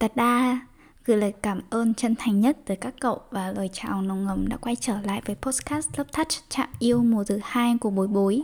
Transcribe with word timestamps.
Tật 0.00 0.16
đa 0.16 0.60
gửi 1.04 1.16
lời 1.16 1.32
cảm 1.42 1.60
ơn 1.70 1.94
chân 1.94 2.14
thành 2.18 2.40
nhất 2.40 2.58
tới 2.64 2.76
các 2.76 2.94
cậu 3.00 3.20
và 3.30 3.52
lời 3.52 3.70
chào 3.72 4.02
nồng 4.02 4.24
ngầm 4.24 4.48
đã 4.48 4.56
quay 4.56 4.76
trở 4.76 5.00
lại 5.00 5.22
với 5.26 5.36
podcast 5.36 5.88
Love 5.98 6.10
Touch 6.16 6.28
chạm 6.48 6.68
yêu 6.78 7.02
mùa 7.02 7.24
thứ 7.24 7.38
hai 7.42 7.78
của 7.80 7.90
bối 7.90 8.06
bối. 8.06 8.42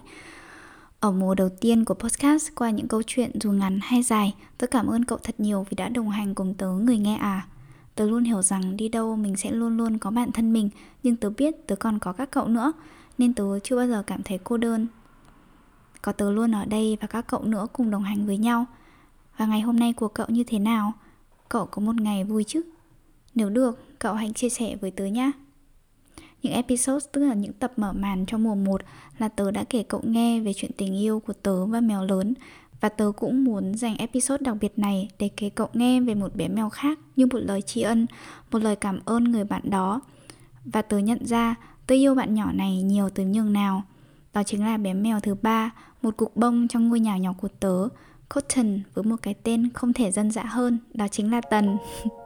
Ở 1.01 1.13
mùa 1.13 1.35
đầu 1.35 1.49
tiên 1.61 1.85
của 1.85 1.95
podcast 1.95 2.49
qua 2.55 2.71
những 2.71 2.89
câu 2.89 3.03
chuyện 3.07 3.31
dù 3.41 3.53
ngắn 3.53 3.79
hay 3.83 4.03
dài, 4.03 4.35
tôi 4.59 4.69
cảm 4.69 4.87
ơn 4.87 5.05
cậu 5.05 5.19
thật 5.19 5.35
nhiều 5.39 5.67
vì 5.71 5.75
đã 5.75 5.89
đồng 5.89 6.11
hành 6.11 6.35
cùng 6.35 6.55
tớ 6.55 6.69
người 6.69 6.99
nghe 6.99 7.17
à. 7.17 7.47
Tớ 7.95 8.07
luôn 8.07 8.25
hiểu 8.25 8.43
rằng 8.43 8.77
đi 8.77 8.89
đâu 8.89 9.17
mình 9.17 9.37
sẽ 9.37 9.51
luôn 9.51 9.77
luôn 9.77 9.99
có 9.99 10.11
bạn 10.11 10.33
thân 10.33 10.53
mình, 10.53 10.71
nhưng 11.03 11.17
tớ 11.17 11.31
biết 11.31 11.67
tớ 11.67 11.77
còn 11.77 11.99
có 11.99 12.13
các 12.13 12.31
cậu 12.31 12.49
nữa, 12.49 12.73
nên 13.19 13.35
tớ 13.35 13.59
chưa 13.59 13.77
bao 13.77 13.87
giờ 13.87 14.03
cảm 14.07 14.23
thấy 14.23 14.39
cô 14.45 14.57
đơn. 14.57 14.87
Có 16.03 16.13
tớ 16.13 16.31
luôn 16.31 16.55
ở 16.55 16.65
đây 16.65 16.99
và 17.01 17.07
các 17.07 17.27
cậu 17.27 17.45
nữa 17.45 17.67
cùng 17.73 17.91
đồng 17.91 18.03
hành 18.03 18.27
với 18.27 18.39
nhau. 18.39 18.65
Và 19.37 19.47
ngày 19.47 19.61
hôm 19.61 19.79
nay 19.79 19.93
của 19.93 20.09
cậu 20.09 20.27
như 20.29 20.45
thế 20.45 20.59
nào? 20.59 20.93
Cậu 21.49 21.67
có 21.67 21.83
một 21.83 22.01
ngày 22.01 22.25
vui 22.25 22.45
chứ? 22.45 22.63
Nếu 23.35 23.49
được, 23.49 23.99
cậu 23.99 24.15
hãy 24.15 24.33
chia 24.35 24.49
sẻ 24.49 24.77
với 24.77 24.91
tớ 24.91 25.05
nhé. 25.05 25.31
Những 26.43 26.53
episode 26.53 27.07
tức 27.13 27.25
là 27.25 27.35
những 27.35 27.53
tập 27.53 27.73
mở 27.77 27.93
màn 27.93 28.27
cho 28.27 28.39
mùa 28.39 28.55
1 28.55 28.81
là 29.19 29.29
tớ 29.29 29.51
đã 29.51 29.65
kể 29.65 29.83
cậu 29.83 30.01
nghe 30.05 30.41
về 30.41 30.53
chuyện 30.53 30.71
tình 30.77 30.99
yêu 30.99 31.21
của 31.21 31.33
tớ 31.33 31.67
và 31.67 31.81
mèo 31.81 32.05
lớn 32.05 32.35
và 32.81 32.89
tớ 32.89 33.13
cũng 33.17 33.45
muốn 33.45 33.75
dành 33.75 33.97
episode 33.97 34.43
đặc 34.45 34.57
biệt 34.61 34.79
này 34.79 35.09
để 35.19 35.29
kể 35.37 35.49
cậu 35.49 35.69
nghe 35.73 36.01
về 36.01 36.15
một 36.15 36.37
bé 36.37 36.49
mèo 36.49 36.69
khác 36.69 36.99
như 37.17 37.27
một 37.27 37.39
lời 37.39 37.63
tri 37.63 37.83
ân, 37.83 38.07
một 38.53 38.63
lời 38.63 38.77
cảm 38.77 39.01
ơn 39.05 39.25
người 39.25 39.45
bạn 39.45 39.71
đó. 39.71 40.01
Và 40.65 40.83
tớ 40.83 40.99
nhận 40.99 41.27
ra 41.27 41.55
tớ 41.87 41.95
yêu 41.95 42.15
bạn 42.15 42.35
nhỏ 42.35 42.53
này 42.53 42.83
nhiều 42.83 43.11
từ 43.11 43.25
nhường 43.25 43.53
nào. 43.53 43.83
Đó 44.35 44.43
chính 44.43 44.65
là 44.65 44.77
bé 44.77 44.95
mèo 44.95 45.21
thứ 45.21 45.35
ba, 45.43 45.71
một 46.03 46.17
cục 46.17 46.37
bông 46.37 46.69
trong 46.69 46.89
ngôi 46.89 47.01
nhà 47.01 47.17
nhỏ 47.17 47.35
của 47.41 47.49
tớ, 47.61 47.89
Cotton 48.35 48.81
với 48.95 49.05
một 49.05 49.17
cái 49.23 49.35
tên 49.43 49.69
không 49.75 49.93
thể 49.93 50.11
dân 50.11 50.31
dã 50.31 50.43
hơn, 50.43 50.79
đó 50.95 51.09
chính 51.09 51.31
là 51.31 51.41
Tần. 51.41 51.77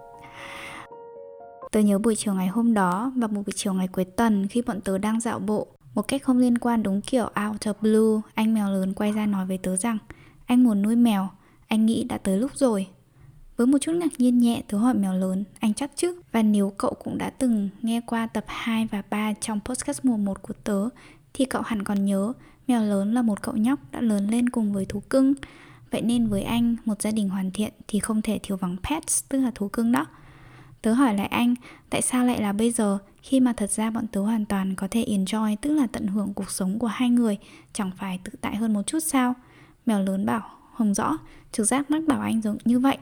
tớ 1.73 1.81
nhớ 1.81 1.99
buổi 1.99 2.17
chiều 2.17 2.35
ngày 2.35 2.49
hôm 2.49 2.75
đó 2.75 3.13
và 3.17 3.27
một 3.27 3.43
buổi 3.47 3.53
chiều 3.55 3.75
ngày 3.75 3.89
cuối 3.89 4.05
tuần 4.05 4.49
khi 4.49 4.63
bọn 4.63 4.81
tớ 4.81 4.99
đang 4.99 5.21
dạo 5.21 5.39
bộ. 5.39 5.67
Một 5.95 6.09
cách 6.09 6.23
không 6.23 6.39
liên 6.39 6.59
quan 6.59 6.83
đúng 6.83 7.01
kiểu 7.01 7.25
out 7.25 7.67
of 7.67 7.75
blue, 7.81 8.31
anh 8.35 8.55
mèo 8.55 8.71
lớn 8.71 8.95
quay 8.95 9.13
ra 9.13 9.27
nói 9.27 9.47
với 9.47 9.59
tớ 9.59 9.77
rằng 9.77 9.99
anh 10.47 10.65
muốn 10.65 10.83
nuôi 10.83 10.97
mèo, 10.97 11.29
anh 11.67 11.87
nghĩ 11.87 12.05
đã 12.05 12.19
tới 12.19 12.39
lúc 12.39 12.51
rồi. 12.55 12.87
Với 13.57 13.67
một 13.67 13.79
chút 13.81 13.93
ngạc 13.93 14.13
nhiên 14.19 14.39
nhẹ 14.39 14.63
tớ 14.69 14.79
hỏi 14.79 14.95
mèo 14.95 15.15
lớn, 15.15 15.45
anh 15.61 15.75
chắc 15.75 15.91
chứ? 15.97 16.21
Và 16.33 16.43
nếu 16.43 16.73
cậu 16.79 16.95
cũng 17.05 17.19
đã 17.19 17.31
từng 17.31 17.69
nghe 17.83 18.01
qua 18.07 18.27
tập 18.27 18.45
2 18.47 18.89
và 18.91 19.03
3 19.11 19.33
trong 19.41 19.61
podcast 19.65 20.05
mùa 20.05 20.17
1 20.17 20.43
của 20.43 20.55
tớ 20.65 20.89
thì 21.35 21.45
cậu 21.45 21.63
hẳn 21.63 21.85
còn 21.85 22.05
nhớ 22.05 22.33
mèo 22.69 22.83
lớn 22.83 23.15
là 23.15 23.23
một 23.23 23.43
cậu 23.43 23.57
nhóc 23.57 23.81
đã 23.93 24.01
lớn 24.01 24.27
lên 24.31 24.49
cùng 24.49 24.73
với 24.73 24.85
thú 24.85 25.01
cưng 25.01 25.35
Vậy 25.91 26.03
nên 26.03 26.27
với 26.27 26.43
anh, 26.43 26.77
một 26.85 27.03
gia 27.03 27.11
đình 27.11 27.29
hoàn 27.29 27.51
thiện 27.51 27.73
thì 27.89 27.99
không 27.99 28.23
thể 28.23 28.39
thiếu 28.43 28.57
vắng 28.57 28.77
pets, 28.91 29.25
tức 29.29 29.41
là 29.41 29.51
thú 29.55 29.69
cưng 29.69 29.93
đó. 29.93 30.07
Tớ 30.83 30.93
hỏi 30.93 31.15
lại 31.15 31.27
anh, 31.27 31.55
tại 31.91 32.03
sao 32.03 32.27
lại 32.27 32.41
là 32.43 32.53
bây 32.53 32.71
giờ 32.71 32.99
khi 33.23 33.41
mà 33.41 33.53
thật 33.53 33.71
ra 33.71 33.91
bọn 33.91 34.07
tớ 34.07 34.21
hoàn 34.21 34.45
toàn 34.45 34.75
có 34.75 34.89
thể 34.91 35.05
enjoy, 35.09 35.57
tức 35.61 35.71
là 35.75 35.87
tận 35.87 36.07
hưởng 36.07 36.35
cuộc 36.35 36.51
sống 36.51 36.79
của 36.79 36.87
hai 36.87 37.11
người, 37.11 37.39
chẳng 37.73 37.91
phải 37.97 38.21
tự 38.25 38.33
tại 38.41 38.57
hơn 38.57 38.73
một 38.73 38.83
chút 38.87 39.01
sao? 39.01 39.35
Mèo 39.87 40.03
lớn 40.03 40.27
bảo, 40.27 40.51
không 40.75 40.95
rõ, 40.95 41.19
trực 41.53 41.67
giác 41.67 41.91
mắc 41.91 42.03
bảo 42.07 42.21
anh 42.21 42.43
giống 42.43 42.59
như 42.65 42.79
vậy 42.79 42.99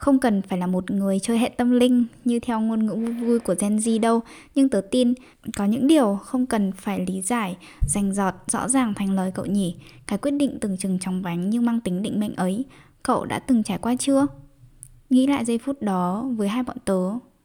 không 0.00 0.18
cần 0.18 0.42
phải 0.42 0.58
là 0.58 0.66
một 0.66 0.90
người 0.90 1.18
chơi 1.20 1.38
hệ 1.38 1.48
tâm 1.48 1.70
linh 1.70 2.04
như 2.24 2.40
theo 2.40 2.60
ngôn 2.60 2.86
ngữ 2.86 2.94
vui 2.94 3.12
vui 3.12 3.38
của 3.38 3.54
Gen 3.60 3.76
Z 3.76 4.00
đâu. 4.00 4.20
Nhưng 4.54 4.68
tớ 4.68 4.80
tin 4.90 5.14
có 5.56 5.64
những 5.64 5.86
điều 5.86 6.18
không 6.22 6.46
cần 6.46 6.72
phải 6.72 7.06
lý 7.06 7.22
giải 7.22 7.56
rành 7.88 8.14
giọt 8.14 8.34
rõ 8.46 8.68
ràng 8.68 8.94
thành 8.94 9.10
lời 9.12 9.32
cậu 9.34 9.46
nhỉ. 9.46 9.76
Cái 10.06 10.18
quyết 10.18 10.30
định 10.30 10.58
từng 10.60 10.76
chừng 10.76 10.98
trong 10.98 11.22
vánh 11.22 11.50
nhưng 11.50 11.66
mang 11.66 11.80
tính 11.80 12.02
định 12.02 12.20
mệnh 12.20 12.34
ấy, 12.34 12.64
cậu 13.02 13.24
đã 13.24 13.38
từng 13.38 13.62
trải 13.62 13.78
qua 13.78 13.94
chưa? 13.98 14.26
Nghĩ 15.10 15.26
lại 15.26 15.44
giây 15.44 15.58
phút 15.58 15.82
đó 15.82 16.24
với 16.36 16.48
hai 16.48 16.62
bọn 16.62 16.76
tớ, 16.84 17.00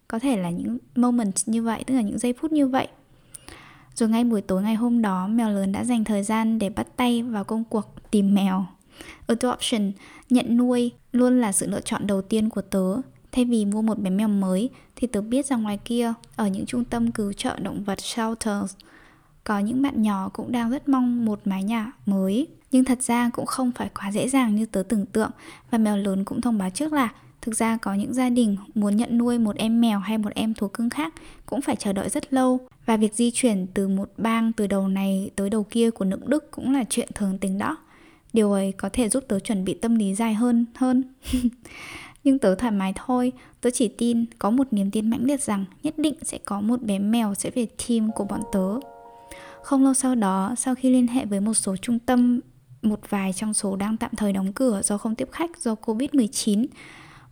có 0.07 0.19
thể 0.19 0.37
là 0.37 0.49
những 0.49 0.77
moment 0.95 1.35
như 1.45 1.63
vậy, 1.63 1.83
tức 1.87 1.95
là 1.95 2.01
những 2.01 2.19
giây 2.19 2.33
phút 2.33 2.51
như 2.51 2.67
vậy. 2.67 2.87
Rồi 3.95 4.09
ngay 4.09 4.23
buổi 4.23 4.41
tối 4.41 4.61
ngày 4.61 4.75
hôm 4.75 5.01
đó, 5.01 5.27
mèo 5.27 5.49
lớn 5.49 5.71
đã 5.71 5.83
dành 5.83 6.03
thời 6.03 6.23
gian 6.23 6.59
để 6.59 6.69
bắt 6.69 6.87
tay 6.97 7.23
vào 7.23 7.43
công 7.43 7.63
cuộc 7.63 7.95
tìm 8.11 8.35
mèo. 8.35 8.65
Adoption, 9.27 9.91
nhận 10.29 10.57
nuôi 10.57 10.91
luôn 11.11 11.41
là 11.41 11.51
sự 11.51 11.67
lựa 11.67 11.81
chọn 11.81 12.07
đầu 12.07 12.21
tiên 12.21 12.49
của 12.49 12.61
tớ. 12.61 12.95
Thay 13.31 13.45
vì 13.45 13.65
mua 13.65 13.81
một 13.81 13.99
bé 13.99 14.09
mèo 14.09 14.27
mới 14.27 14.69
thì 14.95 15.07
tớ 15.07 15.21
biết 15.21 15.45
rằng 15.45 15.63
ngoài 15.63 15.79
kia 15.85 16.13
ở 16.35 16.47
những 16.47 16.65
trung 16.65 16.83
tâm 16.83 17.11
cứu 17.11 17.33
trợ 17.33 17.59
động 17.59 17.83
vật 17.83 18.01
shelters 18.01 18.75
có 19.43 19.59
những 19.59 19.81
bạn 19.81 20.01
nhỏ 20.01 20.29
cũng 20.33 20.51
đang 20.51 20.69
rất 20.69 20.89
mong 20.89 21.25
một 21.25 21.39
mái 21.45 21.63
nhà 21.63 21.91
mới. 22.05 22.47
Nhưng 22.71 22.85
thật 22.85 23.01
ra 23.01 23.29
cũng 23.33 23.45
không 23.45 23.71
phải 23.71 23.89
quá 23.99 24.11
dễ 24.11 24.29
dàng 24.29 24.55
như 24.55 24.65
tớ 24.65 24.83
tưởng 24.83 25.05
tượng 25.05 25.31
và 25.71 25.77
mèo 25.77 25.97
lớn 25.97 26.23
cũng 26.23 26.41
thông 26.41 26.57
báo 26.57 26.69
trước 26.69 26.93
là 26.93 27.09
thực 27.41 27.55
ra 27.55 27.77
có 27.77 27.93
những 27.93 28.13
gia 28.13 28.29
đình 28.29 28.57
muốn 28.75 28.95
nhận 28.95 29.17
nuôi 29.17 29.39
một 29.39 29.55
em 29.55 29.81
mèo 29.81 29.99
hay 29.99 30.17
một 30.17 30.29
em 30.35 30.53
thú 30.53 30.67
cưng 30.67 30.89
khác 30.89 31.13
cũng 31.45 31.61
phải 31.61 31.75
chờ 31.75 31.93
đợi 31.93 32.09
rất 32.09 32.33
lâu 32.33 32.59
và 32.85 32.97
việc 32.97 33.13
di 33.13 33.31
chuyển 33.31 33.67
từ 33.73 33.87
một 33.87 34.09
bang 34.17 34.53
từ 34.53 34.67
đầu 34.67 34.87
này 34.87 35.31
tới 35.35 35.49
đầu 35.49 35.63
kia 35.63 35.91
của 35.91 36.05
nước 36.05 36.27
Đức 36.27 36.51
cũng 36.51 36.73
là 36.73 36.83
chuyện 36.89 37.09
thường 37.15 37.37
tình 37.37 37.57
đó 37.57 37.77
điều 38.35 38.51
ấy 38.51 38.71
có 38.71 38.89
thể 38.93 39.09
giúp 39.09 39.23
tớ 39.27 39.39
chuẩn 39.39 39.65
bị 39.65 39.73
tâm 39.73 39.95
lý 39.95 40.15
dài 40.15 40.33
hơn 40.33 40.65
hơn 40.75 41.03
nhưng 42.23 42.39
tớ 42.39 42.55
thoải 42.55 42.71
mái 42.71 42.93
thôi 42.95 43.31
tớ 43.61 43.69
chỉ 43.69 43.87
tin 43.87 44.25
có 44.39 44.49
một 44.49 44.67
niềm 44.71 44.91
tin 44.91 45.09
mãnh 45.09 45.23
liệt 45.23 45.41
rằng 45.41 45.65
nhất 45.83 45.97
định 45.97 46.15
sẽ 46.21 46.37
có 46.45 46.61
một 46.61 46.81
bé 46.81 46.99
mèo 46.99 47.33
sẽ 47.33 47.49
về 47.49 47.67
team 47.87 48.11
của 48.11 48.23
bọn 48.23 48.41
tớ 48.51 48.79
không 49.63 49.83
lâu 49.83 49.93
sau 49.93 50.15
đó 50.15 50.53
sau 50.57 50.75
khi 50.75 50.89
liên 50.89 51.07
hệ 51.07 51.25
với 51.25 51.39
một 51.39 51.53
số 51.53 51.75
trung 51.75 51.99
tâm 51.99 52.39
một 52.85 52.99
vài 53.09 53.33
trong 53.33 53.53
số 53.53 53.75
đang 53.75 53.97
tạm 53.97 54.11
thời 54.17 54.33
đóng 54.33 54.53
cửa 54.53 54.81
do 54.83 54.97
không 54.97 55.15
tiếp 55.15 55.29
khách 55.31 55.57
do 55.59 55.75
Covid-19. 55.85 56.65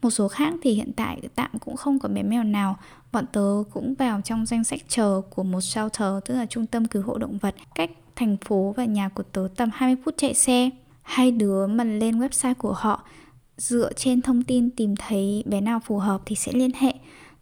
Một 0.01 0.09
số 0.09 0.27
khác 0.27 0.53
thì 0.61 0.71
hiện 0.73 0.91
tại 0.95 1.21
tạm 1.35 1.51
cũng 1.59 1.75
không 1.75 1.99
có 1.99 2.09
bé 2.09 2.23
mèo 2.23 2.43
nào. 2.43 2.77
Bọn 3.11 3.25
tớ 3.31 3.63
cũng 3.71 3.95
vào 3.95 4.21
trong 4.21 4.45
danh 4.45 4.63
sách 4.63 4.79
chờ 4.87 5.21
của 5.29 5.43
một 5.43 5.61
shelter, 5.61 6.13
tức 6.25 6.35
là 6.35 6.45
trung 6.45 6.65
tâm 6.65 6.85
cứu 6.85 7.03
hộ 7.03 7.17
động 7.17 7.37
vật, 7.37 7.55
cách 7.75 7.91
thành 8.15 8.37
phố 8.37 8.73
và 8.77 8.85
nhà 8.85 9.09
của 9.09 9.23
tớ 9.23 9.47
tầm 9.55 9.69
20 9.73 10.03
phút 10.05 10.13
chạy 10.17 10.33
xe 10.33 10.69
hai 11.03 11.31
đứa 11.31 11.67
mình 11.67 11.99
lên 11.99 12.19
website 12.19 12.53
của 12.53 12.73
họ, 12.73 13.03
dựa 13.57 13.93
trên 13.93 14.21
thông 14.21 14.43
tin 14.43 14.69
tìm 14.69 14.95
thấy 14.95 15.43
bé 15.45 15.61
nào 15.61 15.79
phù 15.79 15.97
hợp 15.97 16.21
thì 16.25 16.35
sẽ 16.35 16.51
liên 16.51 16.71
hệ. 16.75 16.93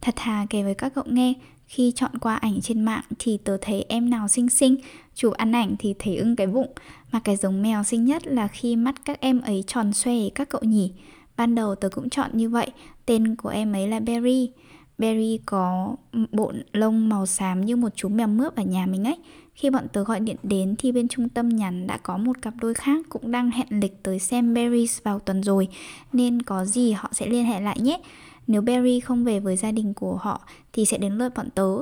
Thật 0.02 0.14
thà 0.16 0.46
kể 0.50 0.64
với 0.64 0.74
các 0.74 0.94
cậu 0.96 1.04
nghe, 1.08 1.34
khi 1.68 1.92
chọn 1.96 2.12
qua 2.22 2.36
ảnh 2.36 2.62
trên 2.62 2.82
mạng 2.82 3.04
thì 3.20 3.38
tớ 3.38 3.58
thấy 3.62 3.86
em 3.90 4.10
nào 4.10 4.28
xinh 4.28 4.50
xinh, 4.50 4.76
chụp 5.16 5.34
ăn 5.34 5.52
ảnh 5.52 5.76
thì 5.80 5.96
thấy 6.00 6.18
ưng 6.18 6.36
cái 6.36 6.48
bụng. 6.48 6.74
Mà 7.12 7.20
cái 7.20 7.36
giống 7.36 7.62
mèo 7.62 7.84
xinh 7.84 8.06
nhất 8.06 8.28
là 8.28 8.48
khi 8.48 8.76
mắt 8.76 8.96
các 9.06 9.22
em 9.22 9.42
ấy 9.42 9.64
tròn 9.68 9.94
xoe 9.94 10.30
các 10.36 10.50
cậu 10.50 10.62
nhỉ. 10.64 10.94
Ban 11.38 11.56
đầu 11.56 11.76
tớ 11.76 11.90
cũng 11.90 12.10
chọn 12.10 12.30
như 12.34 12.50
vậy, 12.50 12.72
tên 13.06 13.36
của 13.36 13.50
em 13.50 13.74
ấy 13.74 13.88
là 13.88 14.00
berry. 14.00 14.52
Berry 14.98 15.40
có 15.46 15.96
bộ 16.32 16.54
lông 16.72 17.10
màu 17.10 17.26
xám 17.26 17.66
như 17.66 17.76
một 17.76 17.90
chú 17.96 18.10
mèo 18.10 18.28
mướp 18.28 18.56
ở 18.56 18.64
nhà 18.64 18.86
mình 18.86 19.04
ấy 19.04 19.18
khi 19.62 19.70
bọn 19.70 19.88
tớ 19.94 20.04
gọi 20.04 20.20
điện 20.20 20.36
đến 20.44 20.76
thì 20.78 20.92
bên 20.92 21.08
trung 21.08 21.30
tâm 21.30 21.50
nhắn 21.50 21.88
đã 21.88 21.98
có 21.98 22.18
một 22.18 22.42
cặp 22.42 22.54
đôi 22.62 22.74
khác 22.74 23.06
cũng 23.10 23.32
đang 23.32 23.52
hẹn 23.52 23.68
lịch 23.70 24.04
tới 24.04 24.20
xem 24.20 24.54
Berries 24.54 25.04
vào 25.04 25.20
tuần 25.20 25.44
rồi, 25.44 25.68
Nên 26.14 26.42
có 26.42 26.66
gì 26.66 26.92
họ 26.92 27.10
sẽ 27.12 27.26
liên 27.26 27.46
hệ 27.46 27.62
lại 27.62 27.80
nhé. 27.80 28.00
Nếu 28.48 28.62
Berry 28.62 29.00
không 29.00 29.24
về 29.24 29.40
với 29.40 29.58
gia 29.58 29.72
đình 29.72 29.94
của 29.94 30.16
họ 30.16 30.42
thì 30.74 30.86
sẽ 30.86 30.98
đến 30.98 31.14
lượt 31.14 31.34
bọn 31.36 31.50
tớ. 31.56 31.78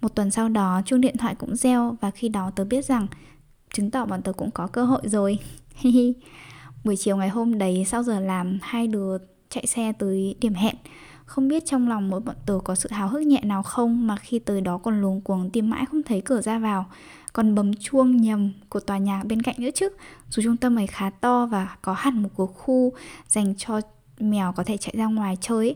Một 0.00 0.14
tuần 0.14 0.30
sau 0.30 0.48
đó, 0.48 0.80
chuông 0.86 1.00
điện 1.00 1.16
thoại 1.16 1.34
cũng 1.34 1.56
reo 1.56 1.96
và 2.00 2.10
khi 2.10 2.28
đó 2.28 2.50
tớ 2.56 2.64
biết 2.64 2.84
rằng 2.84 3.06
chứng 3.74 3.90
tỏ 3.90 4.06
bọn 4.06 4.22
tớ 4.22 4.32
cũng 4.32 4.50
có 4.50 4.66
cơ 4.66 4.84
hội 4.84 5.02
rồi. 5.04 5.38
Buổi 6.84 6.96
chiều 6.96 7.16
ngày 7.16 7.28
hôm 7.28 7.58
đấy, 7.58 7.84
sau 7.86 8.02
giờ 8.02 8.20
làm, 8.20 8.58
hai 8.62 8.86
đứa 8.86 9.18
chạy 9.48 9.66
xe 9.66 9.92
tới 9.92 10.34
điểm 10.40 10.54
hẹn 10.54 10.76
không 11.34 11.48
biết 11.48 11.66
trong 11.66 11.88
lòng 11.88 12.10
mỗi 12.10 12.20
bọn 12.20 12.36
tớ 12.46 12.58
có 12.64 12.74
sự 12.74 12.88
háo 12.92 13.08
hức 13.08 13.22
nhẹ 13.22 13.40
nào 13.44 13.62
không 13.62 14.06
mà 14.06 14.16
khi 14.16 14.38
tới 14.38 14.60
đó 14.60 14.78
còn 14.78 15.00
luống 15.00 15.20
cuống 15.20 15.50
tìm 15.50 15.70
mãi 15.70 15.84
không 15.86 16.02
thấy 16.02 16.20
cửa 16.20 16.40
ra 16.40 16.58
vào. 16.58 16.86
Còn 17.32 17.54
bấm 17.54 17.74
chuông 17.74 18.16
nhầm 18.16 18.52
của 18.68 18.80
tòa 18.80 18.98
nhà 18.98 19.22
bên 19.24 19.42
cạnh 19.42 19.54
nữa 19.58 19.68
chứ. 19.74 19.88
Dù 20.30 20.42
trung 20.42 20.56
tâm 20.56 20.78
ấy 20.78 20.86
khá 20.86 21.10
to 21.10 21.46
và 21.46 21.76
có 21.82 21.92
hẳn 21.92 22.22
một 22.22 22.28
cuộc 22.34 22.54
khu 22.54 22.92
dành 23.28 23.54
cho 23.58 23.80
mèo 24.20 24.52
có 24.52 24.64
thể 24.64 24.76
chạy 24.76 24.94
ra 24.96 25.06
ngoài 25.06 25.38
chơi. 25.40 25.74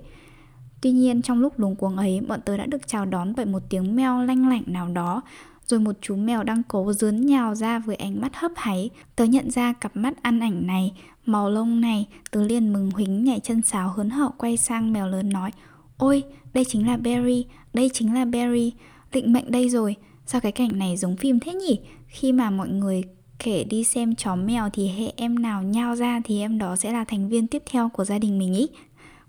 Tuy 0.81 0.91
nhiên 0.91 1.23
trong 1.23 1.41
lúc 1.41 1.59
luống 1.59 1.77
cuống 1.77 1.97
ấy, 1.97 2.21
bọn 2.29 2.41
tớ 2.41 2.57
đã 2.57 2.67
được 2.67 2.87
chào 2.87 3.05
đón 3.05 3.33
bởi 3.37 3.47
một 3.47 3.63
tiếng 3.69 3.97
meo 3.97 4.23
lanh 4.23 4.49
lảnh 4.49 4.63
nào 4.67 4.89
đó 4.89 5.23
rồi 5.69 5.81
một 5.81 5.97
chú 6.01 6.17
mèo 6.17 6.43
đang 6.43 6.63
cố 6.69 6.93
dướn 6.93 7.27
nhào 7.27 7.55
ra 7.55 7.79
với 7.79 7.97
ánh 7.97 8.21
mắt 8.21 8.37
hấp 8.37 8.53
háy. 8.57 8.91
Tớ 9.17 9.25
nhận 9.25 9.51
ra 9.51 9.73
cặp 9.73 9.97
mắt 9.97 10.23
ăn 10.23 10.41
ảnh 10.41 10.67
này, 10.67 10.93
màu 11.27 11.51
lông 11.51 11.81
này, 11.81 12.07
tớ 12.31 12.45
liền 12.45 12.73
mừng 12.73 12.91
huính 12.91 13.25
nhảy 13.25 13.41
chân 13.41 13.63
sáo 13.63 13.89
hớn 13.89 14.11
hở 14.11 14.31
quay 14.39 14.57
sang 14.57 14.93
mèo 14.93 15.07
lớn 15.07 15.31
nói 15.31 15.51
Ôi, 15.97 16.23
đây 16.53 16.65
chính 16.65 16.87
là 16.87 16.97
Barry, 16.97 17.47
đây 17.75 17.91
chính 17.93 18.15
là 18.15 18.25
Barry, 18.25 18.73
định 19.13 19.33
mệnh 19.33 19.51
đây 19.51 19.69
rồi, 19.69 19.97
sao 20.27 20.41
cái 20.41 20.53
cảnh 20.53 20.79
này 20.79 20.97
giống 20.97 21.17
phim 21.17 21.41
thế 21.41 21.55
nhỉ? 21.55 21.81
Khi 22.07 22.33
mà 22.33 22.51
mọi 22.51 22.69
người 22.69 23.03
kể 23.39 23.65
đi 23.65 23.85
xem 23.85 24.15
chó 24.15 24.37
mèo 24.37 24.71
thì 24.73 24.89
hệ 24.89 25.13
em 25.17 25.39
nào 25.39 25.63
nhao 25.63 25.97
ra 25.97 26.21
thì 26.25 26.41
em 26.41 26.59
đó 26.59 26.77
sẽ 26.77 26.93
là 26.93 27.05
thành 27.05 27.29
viên 27.29 27.47
tiếp 27.47 27.63
theo 27.71 27.89
của 27.89 28.05
gia 28.05 28.19
đình 28.19 28.39
mình 28.39 28.55
ý 28.55 28.69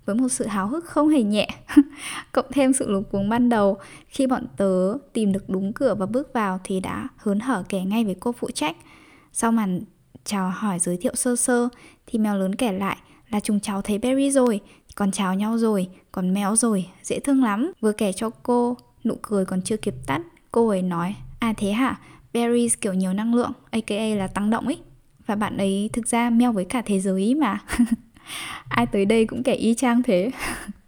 với 0.09 0.21
một 0.21 0.29
sự 0.29 0.45
háo 0.45 0.67
hức 0.67 0.85
không 0.85 1.09
hề 1.09 1.23
nhẹ. 1.23 1.47
Cộng 2.31 2.45
thêm 2.51 2.73
sự 2.73 2.91
lúng 2.91 3.03
cuống 3.03 3.29
ban 3.29 3.49
đầu, 3.49 3.77
khi 4.07 4.27
bọn 4.27 4.45
tớ 4.57 4.97
tìm 5.13 5.31
được 5.31 5.49
đúng 5.49 5.73
cửa 5.73 5.95
và 5.95 6.05
bước 6.05 6.33
vào 6.33 6.59
thì 6.63 6.79
đã 6.79 7.07
hớn 7.17 7.39
hở 7.39 7.63
kể 7.69 7.81
ngay 7.81 8.03
với 8.03 8.15
cô 8.19 8.31
phụ 8.31 8.51
trách. 8.51 8.77
Sau 9.33 9.51
màn 9.51 9.81
chào 10.23 10.49
hỏi 10.49 10.79
giới 10.79 10.97
thiệu 10.97 11.15
sơ 11.15 11.35
sơ 11.35 11.69
thì 12.07 12.19
mèo 12.19 12.37
lớn 12.37 12.55
kể 12.55 12.71
lại 12.71 12.97
là 13.29 13.39
chúng 13.39 13.59
cháu 13.59 13.81
thấy 13.81 13.97
Berry 13.97 14.31
rồi, 14.31 14.59
còn 14.95 15.11
chào 15.11 15.35
nhau 15.35 15.57
rồi, 15.57 15.87
còn 16.11 16.33
mèo 16.33 16.55
rồi, 16.55 16.85
dễ 17.03 17.19
thương 17.19 17.43
lắm. 17.43 17.71
Vừa 17.81 17.91
kể 17.91 18.13
cho 18.13 18.29
cô, 18.29 18.77
nụ 19.03 19.15
cười 19.21 19.45
còn 19.45 19.61
chưa 19.61 19.77
kịp 19.77 19.95
tắt, 20.05 20.21
cô 20.51 20.67
ấy 20.67 20.81
nói 20.81 21.15
à 21.39 21.53
thế 21.57 21.71
hả? 21.71 21.99
Berries 22.33 22.73
kiểu 22.81 22.93
nhiều 22.93 23.13
năng 23.13 23.35
lượng 23.35 23.51
aka 23.69 24.15
là 24.15 24.27
tăng 24.27 24.49
động 24.49 24.65
ấy. 24.65 24.79
Và 25.25 25.35
bạn 25.35 25.57
ấy 25.57 25.89
thực 25.93 26.07
ra 26.07 26.29
meo 26.29 26.51
với 26.51 26.65
cả 26.65 26.81
thế 26.85 26.99
giới 26.99 27.35
mà. 27.35 27.59
ai 28.69 28.85
tới 28.85 29.05
đây 29.05 29.25
cũng 29.25 29.43
kể 29.43 29.53
y 29.53 29.73
chang 29.73 30.03
thế. 30.03 30.31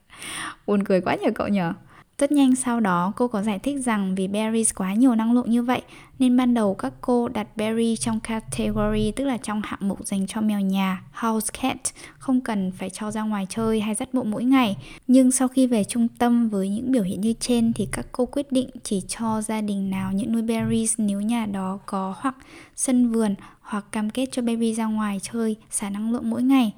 Buồn 0.67 0.83
cười 0.83 1.01
quá 1.01 1.15
nhờ 1.15 1.31
cậu 1.35 1.47
nhở 1.47 1.73
rất 2.21 2.31
nhanh 2.31 2.55
sau 2.55 2.79
đó, 2.79 3.13
cô 3.15 3.27
có 3.27 3.43
giải 3.43 3.59
thích 3.59 3.79
rằng 3.79 4.15
vì 4.15 4.27
berries 4.27 4.73
quá 4.75 4.93
nhiều 4.93 5.15
năng 5.15 5.33
lượng 5.33 5.49
như 5.51 5.63
vậy, 5.63 5.81
nên 6.19 6.37
ban 6.37 6.53
đầu 6.53 6.73
các 6.73 6.93
cô 7.01 7.27
đặt 7.27 7.47
berry 7.57 7.95
trong 7.95 8.19
category, 8.19 9.11
tức 9.11 9.25
là 9.25 9.37
trong 9.37 9.61
hạng 9.65 9.87
mục 9.87 10.07
dành 10.07 10.27
cho 10.27 10.41
mèo 10.41 10.59
nhà, 10.59 11.03
house 11.11 11.47
cat, 11.61 11.77
không 12.17 12.41
cần 12.41 12.71
phải 12.71 12.89
cho 12.89 13.11
ra 13.11 13.21
ngoài 13.21 13.47
chơi 13.49 13.81
hay 13.81 13.95
dắt 13.95 14.13
bộ 14.13 14.23
mỗi 14.23 14.43
ngày. 14.43 14.77
Nhưng 15.07 15.31
sau 15.31 15.47
khi 15.47 15.67
về 15.67 15.83
trung 15.83 16.07
tâm 16.07 16.49
với 16.49 16.69
những 16.69 16.91
biểu 16.91 17.03
hiện 17.03 17.21
như 17.21 17.33
trên 17.39 17.73
thì 17.73 17.87
các 17.91 18.05
cô 18.11 18.25
quyết 18.25 18.51
định 18.51 18.69
chỉ 18.83 19.01
cho 19.07 19.41
gia 19.41 19.61
đình 19.61 19.89
nào 19.89 20.11
những 20.11 20.33
nuôi 20.33 20.41
berries 20.41 20.93
nếu 20.97 21.21
nhà 21.21 21.45
đó 21.45 21.79
có 21.85 22.15
hoặc 22.17 22.35
sân 22.75 23.11
vườn 23.11 23.35
hoặc 23.61 23.85
cam 23.91 24.09
kết 24.09 24.25
cho 24.31 24.41
baby 24.41 24.73
ra 24.73 24.85
ngoài 24.85 25.19
chơi, 25.23 25.55
xả 25.69 25.89
năng 25.89 26.11
lượng 26.11 26.29
mỗi 26.29 26.43
ngày. 26.43 26.73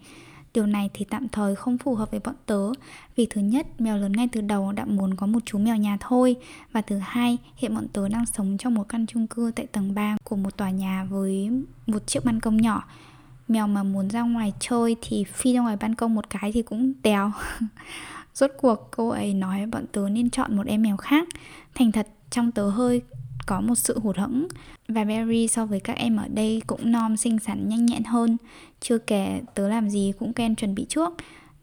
Điều 0.53 0.65
này 0.65 0.89
thì 0.93 1.05
tạm 1.05 1.29
thời 1.29 1.55
không 1.55 1.77
phù 1.77 1.95
hợp 1.95 2.11
với 2.11 2.19
bọn 2.19 2.35
tớ. 2.45 2.71
Vì 3.15 3.27
thứ 3.29 3.41
nhất, 3.41 3.81
mèo 3.81 3.97
lớn 3.97 4.11
ngay 4.11 4.27
từ 4.31 4.41
đầu 4.41 4.71
đã 4.71 4.85
muốn 4.85 5.15
có 5.15 5.27
một 5.27 5.39
chú 5.45 5.57
mèo 5.57 5.75
nhà 5.75 5.97
thôi. 5.99 6.35
Và 6.71 6.81
thứ 6.81 6.97
hai, 6.97 7.37
hiện 7.55 7.75
bọn 7.75 7.87
tớ 7.93 8.07
đang 8.07 8.25
sống 8.25 8.57
trong 8.57 8.73
một 8.73 8.89
căn 8.89 9.05
chung 9.05 9.27
cư 9.27 9.51
tại 9.55 9.65
tầng 9.65 9.93
3 9.93 10.17
của 10.23 10.35
một 10.35 10.57
tòa 10.57 10.69
nhà 10.69 11.03
với 11.09 11.49
một 11.87 12.07
chiếc 12.07 12.25
ban 12.25 12.39
công 12.39 12.57
nhỏ. 12.57 12.83
Mèo 13.47 13.67
mà 13.67 13.83
muốn 13.83 14.07
ra 14.07 14.21
ngoài 14.21 14.53
chơi 14.59 14.95
thì 15.01 15.23
phi 15.23 15.53
ra 15.53 15.61
ngoài 15.61 15.77
ban 15.79 15.95
công 15.95 16.15
một 16.15 16.29
cái 16.29 16.51
thì 16.51 16.61
cũng 16.61 16.93
tèo 17.01 17.31
Rốt 18.33 18.51
cuộc 18.57 18.87
cô 18.91 19.09
ấy 19.09 19.33
nói 19.33 19.65
bọn 19.65 19.85
tớ 19.91 20.09
nên 20.09 20.29
chọn 20.29 20.57
một 20.57 20.67
em 20.67 20.81
mèo 20.81 20.97
khác. 20.97 21.27
Thành 21.75 21.91
thật 21.91 22.07
trong 22.29 22.51
tớ 22.51 22.69
hơi 22.69 23.01
có 23.45 23.61
một 23.61 23.75
sự 23.75 23.99
hụt 23.99 24.17
hẫng. 24.17 24.47
Và 24.87 25.03
Mary 25.03 25.47
so 25.47 25.65
với 25.65 25.79
các 25.79 25.97
em 25.97 26.17
ở 26.17 26.27
đây 26.27 26.61
cũng 26.67 26.91
non 26.91 27.17
xinh 27.17 27.39
xắn, 27.39 27.69
nhanh 27.69 27.85
nhẹn 27.85 28.03
hơn. 28.03 28.37
Chưa 28.79 28.97
kể 28.97 29.41
tớ 29.55 29.67
làm 29.67 29.89
gì 29.89 30.13
cũng 30.19 30.33
quen 30.33 30.55
chuẩn 30.55 30.75
bị 30.75 30.85
trước. 30.89 31.13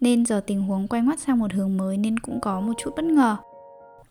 Nên 0.01 0.27
giờ 0.27 0.41
tình 0.47 0.63
huống 0.63 0.89
quay 0.89 1.03
ngoắt 1.03 1.21
sang 1.21 1.39
một 1.39 1.53
hướng 1.53 1.77
mới 1.77 1.97
nên 1.97 2.19
cũng 2.19 2.41
có 2.41 2.61
một 2.61 2.73
chút 2.79 2.91
bất 2.97 3.05
ngờ. 3.05 3.37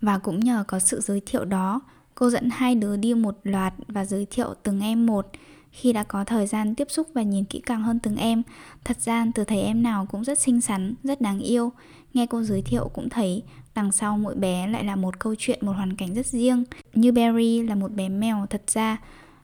Và 0.01 0.17
cũng 0.17 0.39
nhờ 0.39 0.63
có 0.67 0.79
sự 0.79 1.01
giới 1.01 1.21
thiệu 1.25 1.45
đó, 1.45 1.81
cô 2.15 2.29
dẫn 2.29 2.49
hai 2.51 2.75
đứa 2.75 2.97
đi 2.97 3.13
một 3.13 3.37
loạt 3.43 3.73
và 3.87 4.05
giới 4.05 4.27
thiệu 4.31 4.53
từng 4.63 4.79
em 4.79 5.05
một 5.05 5.27
khi 5.71 5.93
đã 5.93 6.03
có 6.03 6.23
thời 6.23 6.47
gian 6.47 6.75
tiếp 6.75 6.87
xúc 6.91 7.07
và 7.13 7.21
nhìn 7.21 7.45
kỹ 7.45 7.61
càng 7.65 7.83
hơn 7.83 7.99
từng 7.99 8.15
em. 8.15 8.43
Thật 8.83 9.01
ra, 9.01 9.25
từ 9.35 9.43
thấy 9.43 9.61
em 9.61 9.83
nào 9.83 10.05
cũng 10.05 10.23
rất 10.23 10.39
xinh 10.39 10.61
xắn, 10.61 10.95
rất 11.03 11.21
đáng 11.21 11.39
yêu. 11.39 11.71
Nghe 12.13 12.25
cô 12.25 12.43
giới 12.43 12.61
thiệu 12.61 12.89
cũng 12.93 13.09
thấy 13.09 13.43
đằng 13.75 13.91
sau 13.91 14.17
mỗi 14.17 14.35
bé 14.35 14.67
lại 14.67 14.83
là 14.83 14.95
một 14.95 15.19
câu 15.19 15.35
chuyện, 15.37 15.59
một 15.61 15.71
hoàn 15.71 15.95
cảnh 15.95 16.13
rất 16.13 16.25
riêng. 16.25 16.63
Như 16.93 17.11
Barry 17.11 17.61
là 17.61 17.75
một 17.75 17.91
bé 17.91 18.09
mèo 18.09 18.45
thật 18.49 18.63
ra, 18.67 18.97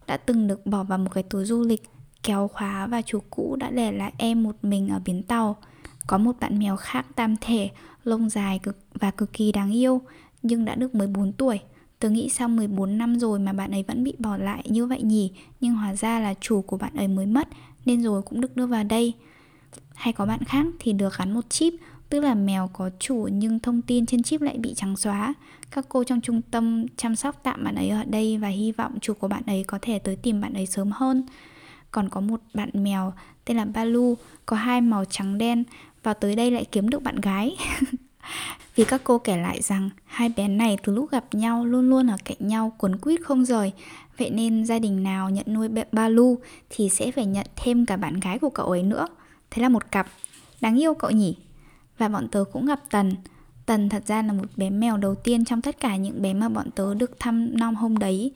đã 0.07 0.17
từng 0.17 0.47
được 0.47 0.65
bỏ 0.65 0.83
vào 0.83 0.97
một 0.97 1.09
cái 1.13 1.23
túi 1.23 1.45
du 1.45 1.63
lịch, 1.63 1.89
kéo 2.23 2.47
khóa 2.47 2.87
và 2.87 3.01
chủ 3.01 3.19
cũ 3.29 3.55
đã 3.59 3.69
để 3.69 3.91
lại 3.91 4.13
em 4.17 4.43
một 4.43 4.55
mình 4.61 4.89
ở 4.89 4.99
bến 5.05 5.23
tàu. 5.23 5.55
Có 6.07 6.17
một 6.17 6.35
bạn 6.39 6.59
mèo 6.59 6.75
khác 6.75 7.05
tam 7.15 7.35
thể, 7.41 7.69
lông 8.03 8.29
dài 8.29 8.59
cực 8.59 8.77
và 8.93 9.11
cực 9.11 9.33
kỳ 9.33 9.51
đáng 9.51 9.71
yêu, 9.71 10.01
nhưng 10.43 10.65
đã 10.65 10.75
được 10.75 10.95
14 10.95 11.31
tuổi. 11.31 11.59
Tớ 11.99 12.09
nghĩ 12.09 12.29
sau 12.29 12.47
14 12.47 12.97
năm 12.97 13.19
rồi 13.19 13.39
mà 13.39 13.53
bạn 13.53 13.71
ấy 13.71 13.83
vẫn 13.87 14.03
bị 14.03 14.13
bỏ 14.19 14.37
lại 14.37 14.63
như 14.65 14.85
vậy 14.85 15.01
nhỉ? 15.01 15.31
Nhưng 15.61 15.75
hóa 15.75 15.95
ra 15.95 16.19
là 16.19 16.33
chủ 16.41 16.61
của 16.61 16.77
bạn 16.77 16.95
ấy 16.95 17.07
mới 17.07 17.25
mất, 17.25 17.47
Nên 17.85 18.03
rồi 18.03 18.21
cũng 18.21 18.41
được 18.41 18.55
đưa 18.55 18.67
vào 18.67 18.83
đây. 18.83 19.13
Hay 19.95 20.13
có 20.13 20.25
bạn 20.25 20.43
khác 20.43 20.65
thì 20.79 20.93
được 20.93 21.17
gắn 21.17 21.31
một 21.31 21.49
chip, 21.49 21.73
Tức 22.09 22.19
là 22.19 22.35
mèo 22.35 22.69
có 22.73 22.89
chủ 22.99 23.27
nhưng 23.31 23.59
thông 23.59 23.81
tin 23.81 24.05
trên 24.05 24.23
chip 24.23 24.41
lại 24.41 24.57
bị 24.57 24.73
trắng 24.73 24.95
xóa. 24.95 25.33
Các 25.71 25.85
cô 25.89 26.03
trong 26.03 26.21
trung 26.21 26.41
tâm 26.41 26.85
chăm 26.97 27.15
sóc 27.15 27.39
tạm 27.43 27.63
bạn 27.63 27.75
ấy 27.75 27.89
ở 27.89 28.03
đây 28.03 28.37
Và 28.37 28.47
hy 28.47 28.71
vọng 28.71 28.99
chủ 29.01 29.13
của 29.13 29.27
bạn 29.27 29.43
ấy 29.47 29.63
có 29.63 29.79
thể 29.81 29.99
tới 29.99 30.15
tìm 30.15 30.41
bạn 30.41 30.53
ấy 30.53 30.65
sớm 30.65 30.91
hơn. 30.91 31.23
Còn 31.91 32.09
có 32.09 32.21
một 32.21 32.41
bạn 32.53 32.69
mèo 32.73 33.13
tên 33.45 33.57
là 33.57 33.65
Balu, 33.65 34.17
Có 34.45 34.55
hai 34.55 34.81
màu 34.81 35.05
trắng 35.05 35.37
đen 35.37 35.63
Và 36.03 36.13
tới 36.13 36.35
đây 36.35 36.51
lại 36.51 36.65
kiếm 36.71 36.89
được 36.89 37.03
bạn 37.03 37.21
gái. 37.21 37.55
Vì 38.75 38.85
các 38.85 39.01
cô 39.03 39.17
kể 39.17 39.37
lại 39.37 39.61
rằng 39.61 39.89
hai 40.05 40.29
bé 40.37 40.47
này 40.47 40.77
từ 40.83 40.93
lúc 40.93 41.11
gặp 41.11 41.25
nhau 41.31 41.65
luôn 41.65 41.89
luôn 41.89 42.07
ở 42.07 42.17
cạnh 42.25 42.37
nhau 42.39 42.73
cuốn 42.77 42.95
quýt 42.95 43.21
không 43.21 43.45
rời, 43.45 43.71
Vậy 44.17 44.29
nên 44.29 44.65
gia 44.65 44.79
đình 44.79 45.03
nào 45.03 45.29
nhận 45.29 45.45
nuôi 45.47 45.69
Balu 45.91 46.37
thì 46.69 46.89
sẽ 46.89 47.11
phải 47.11 47.25
nhận 47.25 47.45
thêm 47.55 47.85
cả 47.85 47.97
bạn 47.97 48.19
gái 48.19 48.39
của 48.39 48.49
cậu 48.49 48.65
ấy 48.65 48.83
nữa. 48.83 49.07
Thế 49.51 49.61
là 49.61 49.69
một 49.69 49.91
cặp. 49.91 50.07
Đáng 50.61 50.81
yêu 50.81 50.93
cậu 50.93 51.11
nhỉ? 51.11 51.37
Và 51.97 52.07
bọn 52.07 52.27
tớ 52.27 52.43
cũng 52.51 52.65
gặp 52.65 52.79
Tần. 52.91 53.15
Tần 53.65 53.89
thật 53.89 54.03
ra 54.07 54.21
là 54.21 54.33
một 54.33 54.57
bé 54.57 54.69
mèo 54.69 54.97
đầu 54.97 55.15
tiên 55.15 55.45
trong 55.45 55.61
tất 55.61 55.79
cả 55.79 55.95
những 55.95 56.21
bé 56.21 56.33
mà 56.33 56.49
bọn 56.49 56.71
tớ 56.71 56.93
được 56.93 57.19
thăm 57.19 57.57
nom 57.57 57.75
hôm 57.75 57.97
đấy. 57.97 58.31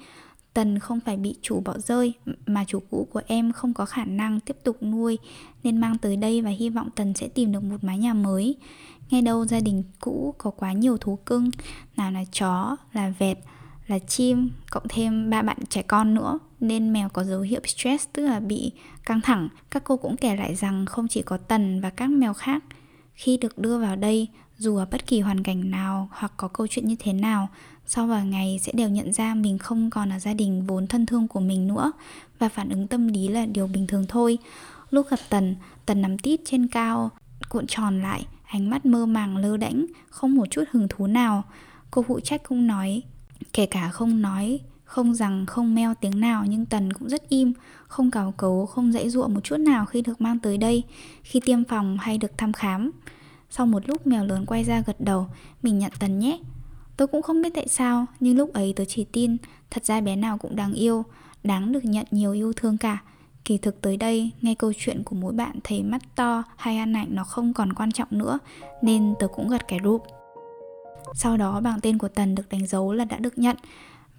Tần 0.54 0.80
không 0.80 1.00
phải 1.00 1.18
bị 1.18 1.36
chủ 1.42 1.62
bỏ 1.66 1.78
rơi 1.78 2.14
mà 2.46 2.64
chủ 2.68 2.80
cũ 2.90 3.08
của 3.12 3.22
em 3.28 3.52
không 3.52 3.74
có 3.74 3.86
khả 3.86 4.06
năng 4.06 4.40
tiếp 4.40 4.58
tục 4.64 4.84
nuôi, 4.84 5.18
nên 5.64 5.78
mang 5.78 5.98
tới 5.98 6.18
đây 6.18 6.42
và 6.42 6.50
hy 6.50 6.70
vọng 6.70 6.90
Tần 6.96 7.14
sẽ 7.14 7.28
tìm 7.28 7.52
được 7.52 7.64
một 7.64 7.84
mái 7.84 7.98
nhà 7.98 8.14
mới. 8.14 8.56
Nghe 9.10 9.22
đâu 9.22 9.46
gia 9.46 9.60
đình 9.60 9.84
cũ 10.00 10.36
có 10.38 10.52
quá 10.52 10.74
nhiều 10.74 10.98
thú 10.98 11.16
cưng, 11.26 11.52
nào 11.98 12.12
là 12.12 12.24
chó, 12.32 12.76
là 12.94 13.14
vẹt, 13.20 13.38
là 13.88 14.00
chim, 14.00 14.50
cộng 14.72 14.88
thêm 14.90 15.30
ba 15.30 15.42
bạn 15.42 15.58
trẻ 15.70 15.82
con 15.82 16.14
nữa 16.14 16.40
nên 16.60 16.94
mèo 16.94 17.10
có 17.10 17.24
dấu 17.24 17.42
hiệu 17.42 17.62
stress 17.66 18.08
tức 18.14 18.26
là 18.26 18.40
bị 18.40 18.72
căng 19.06 19.22
thẳng. 19.22 19.50
Các 19.72 19.84
cô 19.84 19.98
cũng 19.98 20.18
kể 20.18 20.36
lại 20.36 20.56
rằng 20.56 20.86
không 20.86 21.08
chỉ 21.08 21.22
có 21.22 21.38
Tần 21.38 21.82
và 21.82 21.90
các 21.90 22.10
mèo 22.10 22.34
khác. 22.34 22.64
Khi 23.14 23.38
được 23.38 23.58
đưa 23.58 23.80
vào 23.80 23.96
đây 23.96 24.28
dù 24.58 24.78
ở 24.78 24.86
bất 24.92 25.08
kỳ 25.08 25.20
hoàn 25.20 25.44
cảnh 25.44 25.72
nào 25.72 26.10
hoặc 26.12 26.34
có 26.38 26.48
câu 26.48 26.68
chuyện 26.68 26.88
như 26.88 26.96
thế 27.00 27.14
nào 27.14 27.48
sau 27.86 28.08
vài 28.08 28.26
ngày 28.26 28.60
sẽ 28.62 28.72
đều 28.76 28.90
nhận 28.90 29.14
ra 29.14 29.36
mình 29.36 29.58
không 29.58 29.90
còn 29.90 30.10
là 30.10 30.20
gia 30.20 30.34
đình 30.34 30.66
vốn 30.68 30.88
thân 30.88 31.06
thương 31.06 31.28
của 31.28 31.40
mình 31.40 31.68
nữa 31.68 31.92
và 32.40 32.50
phản 32.50 32.70
ứng 32.70 32.88
tâm 32.88 33.08
lý 33.08 33.28
là 33.28 33.46
điều 33.46 33.68
bình 33.68 33.88
thường 33.88 34.06
thôi. 34.08 34.38
Lúc 34.90 35.10
gặp 35.10 35.20
tần 35.30 35.56
tần 35.86 36.02
nằm 36.02 36.18
tít 36.18 36.40
trên 36.46 36.68
cao 36.68 37.10
cuộn 37.50 37.68
tròn 37.68 38.02
lại 38.02 38.26
ánh 38.50 38.70
mắt 38.70 38.86
mơ 38.86 39.06
màng 39.06 39.38
lơ 39.38 39.58
đễnh, 39.58 39.86
không 40.10 40.36
một 40.36 40.46
chút 40.50 40.64
hứng 40.72 40.88
thú 40.90 41.08
nào. 41.08 41.44
Cô 41.92 42.02
phụ 42.08 42.20
trách 42.20 42.44
không 42.44 42.68
nói, 42.68 43.02
kể 43.54 43.66
cả 43.66 43.90
không 43.90 44.22
nói, 44.22 44.60
không 44.84 45.16
rằng, 45.16 45.46
không 45.46 45.76
meo 45.76 45.94
tiếng 45.94 46.20
nào, 46.20 46.46
nhưng 46.48 46.66
tần 46.66 46.94
cũng 46.94 47.10
rất 47.10 47.30
im. 47.30 47.54
Không 47.88 48.12
cào 48.12 48.34
cấu, 48.38 48.66
không 48.66 48.92
dãy 48.92 49.10
dụa 49.10 49.28
một 49.28 49.44
chút 49.44 49.58
nào 49.58 49.86
khi 49.86 50.02
được 50.02 50.22
mang 50.22 50.40
tới 50.40 50.58
đây, 50.58 50.84
khi 51.24 51.40
tiêm 51.46 51.64
phòng 51.64 51.98
hay 52.02 52.18
được 52.18 52.38
thăm 52.38 52.54
khám. 52.54 52.92
Sau 53.50 53.66
một 53.66 53.90
lúc 53.90 54.08
mèo 54.08 54.26
lớn 54.26 54.46
quay 54.46 54.64
ra 54.64 54.84
gật 54.86 55.02
đầu, 55.02 55.28
Mình 55.62 55.80
nhận 55.80 55.92
Tần 56.00 56.20
nhé. 56.20 56.40
Tôi 56.98 57.08
cũng 57.08 57.22
không 57.22 57.42
biết 57.42 57.50
tại 57.56 57.68
sao, 57.68 58.06
Nhưng 58.20 58.38
lúc 58.38 58.54
ấy 58.54 58.74
tôi 58.76 58.86
chỉ 58.86 59.04
tin, 59.04 59.38
Thật 59.70 59.86
ra 59.86 60.02
bé 60.02 60.16
nào 60.16 60.38
cũng 60.38 60.56
đáng 60.56 60.74
yêu, 60.74 61.06
Đáng 61.44 61.72
được 61.72 61.86
nhận 61.86 62.06
nhiều 62.12 62.32
yêu 62.32 62.54
thương 62.54 62.78
cả. 62.78 62.98
Kỳ 63.50 63.58
thực 63.58 63.82
tới 63.82 63.98
đây, 63.98 64.32
nghe 64.42 64.56
câu 64.56 64.74
chuyện 64.78 65.04
của 65.04 65.16
mỗi 65.16 65.34
bạn 65.34 65.56
thấy 65.64 65.84
mắt 65.84 66.02
to 66.16 66.44
hay 66.58 66.78
ăn 66.78 66.94
ảnh 66.94 67.08
nó 67.10 67.24
không 67.24 67.54
còn 67.54 67.74
quan 67.74 67.92
trọng 67.92 68.08
nữa 68.12 68.40
Nên 68.82 69.14
tớ 69.20 69.28
cũng 69.28 69.50
gật 69.50 69.68
cái 69.68 69.80
rụp 69.84 70.04
Sau 71.14 71.38
đó 71.38 71.62
bảng 71.62 71.80
tên 71.82 71.98
của 71.98 72.08
Tần 72.08 72.36
được 72.36 72.50
đánh 72.50 72.68
dấu 72.68 72.94
là 72.94 73.06
đã 73.06 73.18
được 73.18 73.38
nhận. 73.38 73.56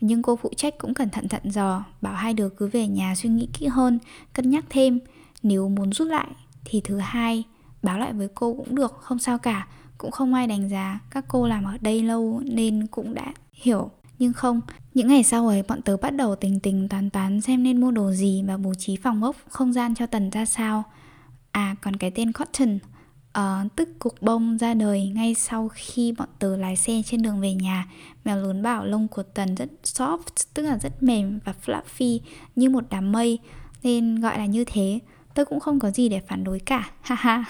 Nhưng 0.01 0.23
cô 0.23 0.37
phụ 0.37 0.51
trách 0.57 0.79
cũng 0.79 0.95
cẩn 0.95 1.11
thận 1.11 1.29
thận 1.29 1.51
dò 1.51 1.85
Bảo 2.01 2.15
hai 2.15 2.35
đứa 2.35 2.49
cứ 2.49 2.67
về 2.67 2.87
nhà 2.87 3.15
suy 3.15 3.29
nghĩ 3.29 3.49
kỹ 3.53 3.67
hơn 3.67 3.99
Cân 4.33 4.51
nhắc 4.51 4.65
thêm. 4.71 5.01
Nếu 5.43 5.69
muốn 5.69 5.93
rút 5.93 6.09
lại 6.09 6.29
thì 6.65 6.81
thứ 6.85 6.99
hai 6.99 7.45
báo 7.83 7.99
lại 7.99 8.13
với 8.13 8.29
cô 8.35 8.55
cũng 8.55 8.75
được 8.75 8.97
không 9.01 9.19
sao 9.19 9.39
cả. 9.39 9.69
Cũng 9.99 10.11
không 10.11 10.35
ai 10.35 10.47
đánh 10.47 10.69
giá 10.69 11.01
các 11.11 11.25
cô 11.29 11.47
làm 11.47 11.65
ở 11.65 11.79
đây 11.81 12.03
lâu 12.03 12.43
nên 12.45 12.87
cũng 12.87 13.15
đã 13.15 13.33
hiểu 13.53 13.91
nhưng 14.21 14.33
không 14.33 14.61
những 14.95 15.09
ngày 15.09 15.23
sau 15.23 15.49
ấy 15.49 15.63
bọn 15.63 15.83
tớ 15.83 15.97
bắt 15.97 16.11
đầu 16.11 16.37
tình 16.37 16.61
tình 16.61 16.89
toán 16.89 17.11
toán 17.11 17.41
xem 17.41 17.63
nên 17.63 17.81
mua 17.81 17.91
đồ 17.91 18.13
gì 18.13 18.43
và 18.47 18.57
bố 18.57 18.75
trí 18.75 18.97
phòng 18.97 19.25
ốc 19.25 19.37
không 19.49 19.73
gian 19.73 19.95
cho 19.95 20.07
tần 20.07 20.31
ra 20.31 20.45
sao. 20.45 20.85
À 21.53 21.77
còn 21.83 21.97
cái 21.97 22.11
tên 22.11 22.33
cotton. 22.33 22.79
Uh, 23.39 23.77
tức 23.77 23.89
cục 23.99 24.23
bông 24.23 24.59
ra 24.59 24.75
đời 24.75 25.09
ngay 25.09 25.35
sau 25.35 25.69
khi 25.73 26.13
bọn 26.19 26.29
tớ 26.39 26.57
lái 26.57 26.77
xe 26.77 27.03
trên 27.07 27.23
đường 27.23 27.41
về 27.41 27.55
nhà. 27.55 27.89
Mèo 28.25 28.37
lớn 28.37 28.63
bảo 28.63 28.85
lông 28.85 29.09
của 29.09 29.23
tần 29.23 29.55
rất 29.55 29.69
soft 29.85 30.47
tức 30.55 30.63
là 30.63 30.79
rất 30.79 31.03
mềm 31.03 31.39
và 31.45 31.55
fluffy 31.67 32.19
như 32.57 32.71
một 32.71 32.85
đám 32.91 33.13
mây 33.13 33.39
nên 33.83 34.21
gọi 34.21 34.39
là 34.39 34.47
như 34.47 34.65
thế. 34.65 34.99
Tôi 35.35 35.45
cũng 35.45 35.61
không 35.61 35.81
có 35.81 35.91
gì 35.91 36.09
để 36.09 36.21
phản 36.29 36.45
đối 36.45 36.61
cả. 36.61 36.91
Haha 37.01 37.45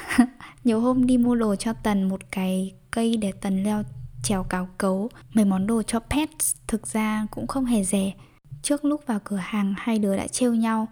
nhiều 0.65 0.81
hôm 0.81 1.07
đi 1.07 1.19
mua 1.19 1.35
đồ 1.35 1.57
cho 1.57 1.73
tần 1.73 2.09
một 2.09 2.21
cái 2.31 2.73
cây 2.91 3.17
để 3.17 3.33
tần 3.33 3.65
leo 3.65 3.83
trèo 4.23 4.43
cáo 4.43 4.69
cấu. 4.79 5.11
Mấy 5.35 5.45
món 5.45 5.67
đồ 5.67 5.83
cho 5.83 6.01
pets 6.01 6.55
thực 6.67 6.87
ra 6.87 7.27
cũng 7.31 7.47
không 7.47 7.65
hề 7.65 7.85
rẻ. 7.85 8.13
Trước 8.63 8.85
lúc 8.85 9.07
vào 9.07 9.19
cửa 9.25 9.37
hàng, 9.37 9.75
hai 9.79 9.99
đứa 9.99 10.17
đã 10.17 10.27
trêu 10.27 10.55
nhau. 10.55 10.89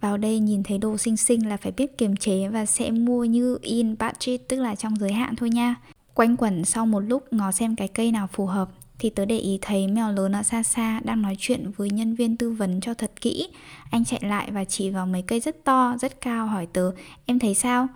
Vào 0.00 0.16
đây 0.16 0.38
nhìn 0.38 0.62
thấy 0.62 0.78
đồ 0.78 0.96
xinh 0.96 1.16
xinh 1.16 1.48
là 1.48 1.56
phải 1.56 1.72
biết 1.72 1.98
kiềm 1.98 2.16
chế 2.16 2.48
và 2.48 2.66
sẽ 2.66 2.90
mua 2.90 3.24
như 3.24 3.58
in 3.62 3.96
budget, 3.98 4.48
tức 4.48 4.56
là 4.56 4.74
trong 4.74 4.96
giới 4.96 5.12
hạn 5.12 5.36
thôi 5.36 5.50
nha. 5.50 5.74
Quanh 6.14 6.36
quẩn 6.36 6.64
sau 6.64 6.86
một 6.86 7.00
lúc, 7.00 7.24
ngó 7.30 7.52
xem 7.52 7.76
cái 7.76 7.88
cây 7.88 8.12
nào 8.12 8.28
phù 8.32 8.46
hợp, 8.46 8.70
thì 8.98 9.10
tớ 9.10 9.24
để 9.24 9.38
ý 9.38 9.58
thấy 9.60 9.88
mèo 9.88 10.12
lớn 10.12 10.32
ở 10.32 10.42
xa 10.42 10.62
xa 10.62 11.00
đang 11.04 11.22
nói 11.22 11.36
chuyện 11.38 11.70
với 11.76 11.90
nhân 11.90 12.14
viên 12.14 12.36
tư 12.36 12.50
vấn 12.50 12.80
cho 12.80 12.94
thật 12.94 13.12
kỹ. 13.20 13.48
Anh 13.90 14.04
chạy 14.04 14.20
lại 14.22 14.50
và 14.50 14.64
chỉ 14.64 14.90
vào 14.90 15.06
mấy 15.06 15.22
cây 15.22 15.40
rất 15.40 15.64
to, 15.64 15.96
rất 16.00 16.20
cao, 16.20 16.46
hỏi 16.46 16.66
tớ, 16.72 16.90
em 17.26 17.38
thấy 17.38 17.54
sao? 17.54 17.88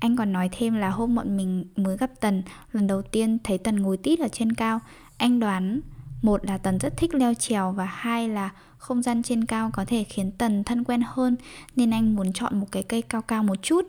Anh 0.00 0.16
còn 0.16 0.32
nói 0.32 0.48
thêm 0.52 0.74
là 0.74 0.90
hôm 0.90 1.14
bọn 1.14 1.36
mình 1.36 1.64
mới 1.76 1.96
gặp 1.96 2.10
Tần 2.20 2.42
Lần 2.72 2.86
đầu 2.86 3.02
tiên 3.02 3.38
thấy 3.44 3.58
Tần 3.58 3.76
ngồi 3.76 3.96
tít 3.96 4.18
ở 4.18 4.28
trên 4.28 4.52
cao. 4.52 4.80
Anh 5.16 5.40
đoán 5.40 5.80
một 6.22 6.46
là 6.46 6.58
Tần 6.58 6.78
rất 6.78 6.96
thích 6.96 7.14
leo 7.14 7.34
trèo 7.34 7.72
Và 7.72 7.84
hai 7.84 8.28
là 8.28 8.50
không 8.78 9.02
gian 9.02 9.22
trên 9.22 9.44
cao 9.44 9.70
có 9.72 9.84
thể 9.84 10.04
khiến 10.04 10.30
Tần 10.38 10.64
thân 10.64 10.84
quen 10.84 11.02
hơn 11.06 11.36
Nên 11.76 11.90
anh 11.90 12.16
muốn 12.16 12.32
chọn 12.32 12.60
một 12.60 12.66
cái 12.72 12.82
cây 12.82 13.02
cao 13.02 13.22
cao 13.22 13.42
một 13.42 13.62
chút. 13.62 13.86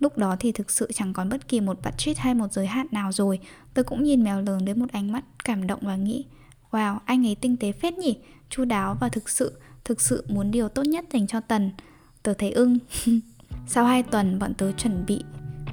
Lúc 0.00 0.18
đó 0.18 0.36
thì 0.40 0.52
thực 0.52 0.70
sự 0.70 0.92
chẳng 0.94 1.12
còn 1.12 1.28
bất 1.28 1.48
kỳ 1.48 1.60
một 1.60 1.78
budget 1.84 2.18
hay 2.18 2.34
một 2.34 2.52
giới 2.52 2.66
hạn 2.66 2.86
nào 2.90 3.12
rồi. 3.12 3.38
Tôi 3.74 3.84
cũng 3.84 4.02
nhìn 4.02 4.24
mèo 4.24 4.40
lớn 4.40 4.64
với 4.64 4.74
một 4.74 4.92
ánh 4.92 5.12
mắt 5.12 5.24
cảm 5.44 5.66
động 5.66 5.80
và 5.82 5.96
nghĩ 5.96 6.24
Wow, 6.70 6.98
anh 7.04 7.26
ấy 7.26 7.34
tinh 7.34 7.56
tế 7.56 7.72
phết 7.72 7.94
nhỉ 7.94 8.18
chu 8.50 8.64
đáo 8.64 8.96
và 9.00 9.08
thực 9.08 9.28
sự, 9.28 9.58
thực 9.84 10.00
sự 10.00 10.24
muốn 10.28 10.50
điều 10.50 10.68
tốt 10.68 10.82
nhất 10.82 11.04
dành 11.12 11.26
cho 11.26 11.40
Tần. 11.40 11.70
Tớ 12.22 12.34
thấy 12.34 12.50
ưng. 12.50 12.78
Sau 13.66 13.84
2 13.84 14.02
tuần 14.02 14.38
bọn 14.38 14.54
tớ 14.54 14.72
chuẩn 14.72 15.06
bị 15.06 15.20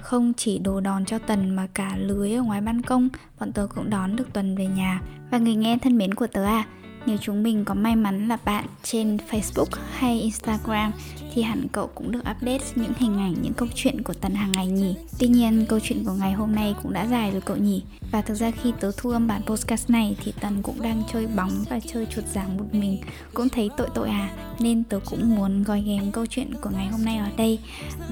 không 0.01 0.33
chỉ 0.37 0.59
đồ 0.59 0.79
đòn 0.79 1.05
cho 1.05 1.19
Tần 1.19 1.55
mà 1.55 1.67
cả 1.73 1.95
lưới 1.97 2.33
ở 2.33 2.41
ngoài 2.41 2.61
ban 2.61 2.81
công, 2.81 3.09
Bọn 3.39 3.51
tớ 3.51 3.67
cũng 3.75 3.89
đón 3.89 4.15
được 4.15 4.33
Tuần 4.33 4.55
về 4.55 4.67
nhà. 4.67 5.01
Và 5.31 5.37
người 5.37 5.55
nghe 5.55 5.77
thân 5.77 5.97
mến 5.97 6.13
của 6.13 6.27
tớ 6.27 6.45
à 6.45 6.65
Nếu 7.05 7.17
chúng 7.17 7.43
mình 7.43 7.65
có 7.65 7.73
may 7.73 7.95
mắn 7.95 8.27
là 8.27 8.37
bạn 8.45 8.65
trên 8.83 9.17
Facebook 9.29 9.79
hay 9.91 10.21
Instagram 10.21 10.91
thì 11.33 11.41
hẳn 11.41 11.67
cậu 11.71 11.87
cũng 11.87 12.11
được 12.11 12.19
update 12.19 12.65
những 12.75 12.93
hình 12.97 13.17
ảnh, 13.17 13.35
những 13.41 13.53
câu 13.53 13.67
chuyện 13.75 14.01
của 14.03 14.13
Tần 14.13 14.35
hàng 14.35 14.51
ngày 14.51 14.67
nhỉ. 14.67 14.95
Tuy 15.19 15.27
nhiên, 15.27 15.65
câu 15.69 15.79
chuyện 15.83 16.03
của 16.05 16.13
ngày 16.13 16.31
hôm 16.31 16.55
nay 16.55 16.75
cũng 16.83 16.93
đã 16.93 17.07
dài 17.07 17.31
rồi 17.31 17.41
cậu 17.41 17.57
nhỉ. 17.57 17.83
Và 18.11 18.21
thực 18.21 18.35
ra 18.35 18.51
khi 18.51 18.73
tớ 18.79 18.91
thu 18.97 19.09
âm 19.09 19.27
bản 19.27 19.41
podcast 19.45 19.89
này 19.89 20.15
thì 20.23 20.33
Tần 20.41 20.61
cũng 20.63 20.81
đang 20.81 21.03
chơi 21.13 21.27
bóng 21.27 21.63
và 21.69 21.79
chơi 21.93 22.05
chuột 22.05 22.25
giảng 22.25 22.57
một 22.57 22.65
mình. 22.71 23.01
Cũng 23.33 23.49
thấy 23.49 23.69
tội 23.77 23.87
tội 23.95 24.09
à, 24.09 24.29
nên 24.59 24.83
tớ 24.83 24.99
cũng 25.05 25.35
muốn 25.35 25.63
gói 25.63 25.81
ghém 25.81 26.11
câu 26.11 26.25
chuyện 26.25 26.53
của 26.61 26.69
ngày 26.69 26.87
hôm 26.87 27.05
nay 27.05 27.17
ở 27.17 27.29
đây. 27.37 27.59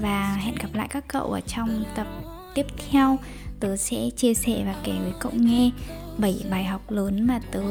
Và 0.02 0.36
hẹn 0.36 0.56
gặp 0.56 0.70
lại 0.74 0.88
các 0.90 1.08
cậu 1.08 1.32
ở 1.32 1.42
trong 1.42 1.84
tập 1.96 2.08
tiếp 2.56 2.66
theo. 2.92 3.18
Tớ 3.60 3.78
sẽ 3.78 4.10
chia 4.16 4.34
sẻ 4.34 4.64
và 4.66 4.76
kể 4.84 4.92
với 5.04 5.14
cậu 5.20 5.32
nghe 5.36 5.72
7 6.18 6.46
bài 6.52 6.64
học 6.64 6.92
lớn 6.92 7.28
mà 7.28 7.40
tớ 7.52 7.64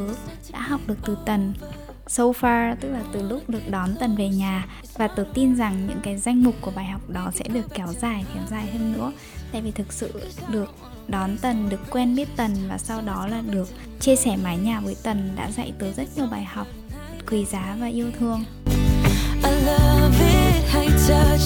đã 0.53 0.61
học 0.61 0.81
được 0.87 0.99
từ 1.07 1.17
Tần 1.27 1.53
so 2.09 2.25
far 2.25 2.77
tức 2.81 2.89
là 2.89 3.03
từ 3.13 3.23
lúc 3.29 3.51
được 3.51 3.71
đón 3.71 3.95
tần 4.01 4.17
về 4.17 4.29
nhà 4.29 4.67
và 4.95 5.09
tôi 5.09 5.27
tin 5.35 5.57
rằng 5.57 5.87
những 5.89 6.01
cái 6.03 6.19
danh 6.19 6.43
mục 6.43 6.55
của 6.61 6.73
bài 6.77 6.85
học 6.85 7.11
đó 7.11 7.31
sẽ 7.35 7.45
được 7.49 7.75
kéo 7.75 7.89
dài 8.01 8.25
kéo 8.35 8.43
dài 8.51 8.67
hơn 8.67 8.93
nữa. 8.93 9.13
Tại 9.53 9.63
vì 9.63 9.71
thực 9.71 9.93
sự 9.93 10.21
được 10.53 10.75
đón 11.09 11.37
tần 11.37 11.69
được 11.69 11.81
quen 11.91 12.17
biết 12.17 12.29
tần 12.37 12.51
và 12.69 12.79
sau 12.79 13.01
đó 13.03 13.27
là 13.27 13.43
được 13.51 13.69
chia 14.01 14.17
sẻ 14.17 14.37
mái 14.45 14.57
nhà 14.59 14.81
với 14.81 14.97
tần 15.03 15.33
đã 15.37 15.51
dạy 15.51 15.73
tớ 15.79 15.93
rất 15.93 16.05
nhiều 16.17 16.27
bài 16.27 16.45
học 16.45 16.67
quý 17.31 17.45
giá 17.45 17.77
và 17.81 17.87
yêu 17.87 18.11
thương. 18.19 18.45
I 19.45 19.51
love 19.51 20.19
it, 20.21 20.65
how 20.73 21.38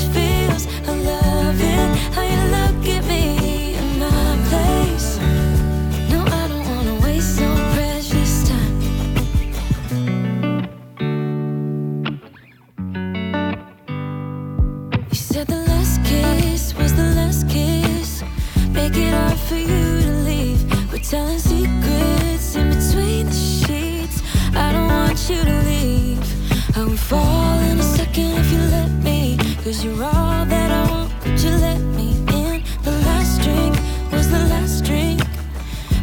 Cause 29.64 29.84
you're 29.84 30.02
all 30.02 30.44
that 30.44 30.70
I 30.72 30.90
want. 30.90 31.12
Could 31.22 31.40
you 31.40 31.50
let 31.50 31.78
me 31.78 32.10
in? 32.34 32.64
The 32.82 32.90
last 33.06 33.40
drink 33.42 33.76
was 34.10 34.28
the 34.28 34.40
last 34.50 34.84
drink. 34.84 35.20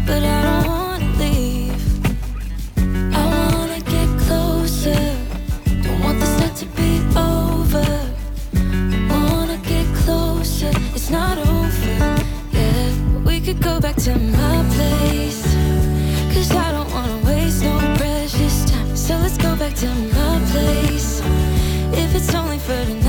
But 0.08 0.24
I 0.24 0.42
don't 0.48 0.68
wanna 0.68 1.12
leave. 1.20 1.76
I 3.14 3.24
wanna 3.54 3.82
get 3.82 4.08
closer. 4.26 4.96
Don't 5.84 6.00
want 6.00 6.22
this 6.22 6.40
night 6.40 6.56
to 6.56 6.68
be 6.68 7.02
over. 7.18 7.86
I 9.12 9.30
wanna 9.34 9.58
get 9.58 9.86
closer. 10.04 10.72
It's 10.96 11.10
not 11.10 11.38
over. 11.38 11.98
Yeah, 12.54 12.94
we 13.26 13.42
could 13.42 13.62
go 13.62 13.82
back 13.82 13.98
to 14.08 14.18
my 14.18 14.64
place, 14.76 15.44
cause 16.34 16.52
I 16.52 16.72
don't 16.72 16.90
wanna 16.94 17.20
waste 17.26 17.62
no 17.64 17.78
precious 17.98 18.72
time. 18.72 18.96
So 18.96 19.18
let's 19.18 19.38
go 19.38 19.54
back 19.58 19.74
to 19.84 19.88
my 20.16 20.40
place. 20.52 21.22
If 21.92 22.16
it's 22.16 22.34
only 22.34 22.60
for 22.60 22.86
tonight, 22.86 23.09